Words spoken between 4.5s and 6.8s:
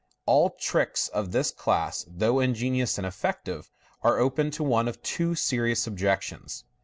one or two serious objections.